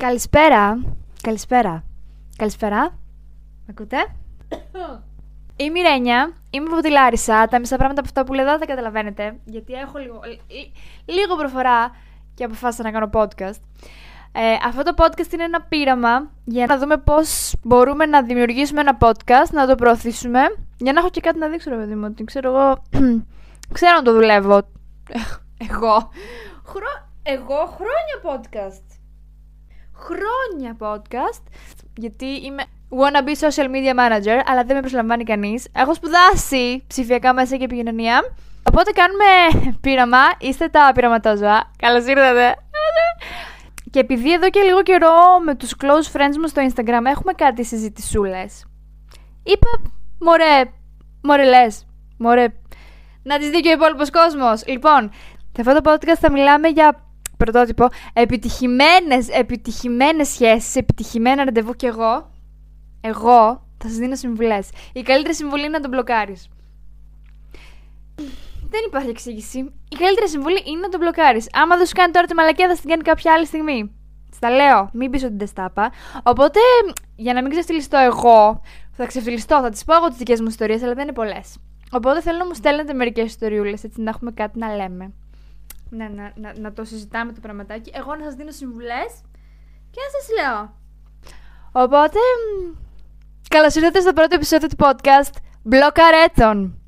[0.00, 0.78] Καλησπέρα.
[1.22, 1.84] Καλησπέρα.
[2.36, 2.80] Καλησπέρα.
[3.66, 3.96] Με ακούτε;
[5.64, 7.46] Είμαι η Ρένια, είμαι από τη Λάρισα.
[7.46, 10.20] Τα μισά πράγματα από αυτά που λέω δεν τα καταλαβαίνετε, γιατί έχω λίγο,
[11.04, 11.90] λίγο προφορά
[12.34, 13.60] και αποφάσισα να κάνω podcast.
[14.32, 18.98] Ε, αυτό το podcast είναι ένα πείραμα για να δούμε πώς μπορούμε να δημιουργήσουμε ένα
[19.00, 20.40] podcast, να το προωθήσουμε,
[20.76, 22.82] για να έχω και κάτι να δείξω, ρε παιδί μου, ότι ξέρω εγώ,
[23.76, 24.60] ξέρω να το δουλεύω.
[25.70, 26.10] εγώ.
[26.64, 27.08] Χρο...
[27.22, 28.99] Εγώ χρόνια podcast.
[30.00, 31.42] Χρόνια podcast.
[31.96, 35.68] Γιατί είμαι wannabe social media manager, αλλά δεν με προσλαμβάνει κανείς.
[35.72, 38.20] Έχω σπουδάσει ψηφιακά μέσα και επικοινωνία.
[38.62, 40.22] Οπότε κάνουμε πείραμα.
[40.38, 41.70] Είστε τα πειραματόζωα.
[41.76, 42.54] Καλώς ήρθατε.
[43.90, 47.64] Και επειδή εδώ και λίγο καιρό με τους close friends μου στο Instagram έχουμε κάτι
[47.64, 48.64] συζητησούλες,
[49.42, 49.68] είπα,
[50.20, 50.62] μωρέ,
[51.22, 51.86] μωρέ λες,
[52.18, 52.46] μωρέ,
[53.22, 54.66] να τις δει και ο υπόλοιπος κόσμος.
[54.66, 55.10] Λοιπόν,
[55.52, 57.09] σε αυτό το podcast θα μιλάμε για
[57.44, 62.30] πρωτότυπο επιτυχημένες, επιτυχημένες σχέσεις, επιτυχημένα ραντεβού και εγώ,
[63.00, 64.68] εγώ θα σας δίνω συμβουλές.
[64.92, 66.48] Η καλύτερη συμβουλή είναι να τον μπλοκάρεις.
[68.72, 69.58] Δεν υπάρχει εξήγηση.
[69.88, 71.48] Η καλύτερη συμβουλή είναι να τον μπλοκάρεις.
[71.52, 73.90] Άμα δεν σου κάνει τώρα τη μαλακία, θα την κάνει κάποια άλλη στιγμή.
[74.34, 75.92] Στα λέω, μην πεις ότι δεν στάπα.
[76.22, 76.58] Οπότε,
[77.16, 78.60] για να μην ξεφτυλιστώ εγώ,
[78.92, 81.56] θα ξεφτυλιστώ, θα τις πω εγώ τις δικές μου ιστορίες, αλλά δεν είναι πολλές.
[81.90, 85.12] Οπότε θέλω να μου στέλνετε μερικές ιστοριούλες, έτσι να έχουμε κάτι να λέμε.
[85.90, 87.90] Να, να, να, να το συζητάμε το πραγματάκι.
[87.94, 89.22] Εγώ να σας δίνω συμβουλές
[89.90, 90.74] και να σας λέω.
[91.72, 92.18] Οπότε,
[93.48, 96.79] καλώς ήρθατε στο πρώτο επεισόδιο του podcast Μπλοκαρέτων.